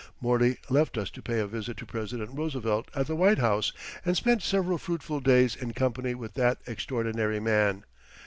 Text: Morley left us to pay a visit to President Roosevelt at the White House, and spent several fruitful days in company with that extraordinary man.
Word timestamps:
Morley 0.19 0.57
left 0.67 0.97
us 0.97 1.11
to 1.11 1.21
pay 1.21 1.39
a 1.39 1.45
visit 1.45 1.77
to 1.77 1.85
President 1.85 2.31
Roosevelt 2.33 2.89
at 2.95 3.05
the 3.05 3.15
White 3.15 3.37
House, 3.37 3.71
and 4.03 4.17
spent 4.17 4.41
several 4.41 4.79
fruitful 4.79 5.19
days 5.19 5.55
in 5.55 5.73
company 5.73 6.15
with 6.15 6.33
that 6.33 6.57
extraordinary 6.65 7.39
man. 7.39 7.85